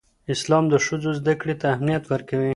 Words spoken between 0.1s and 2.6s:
اسلام د ښځو زدهکړې ته اهمیت ورکوي.